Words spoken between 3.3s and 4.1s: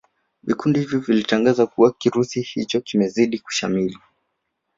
kushamili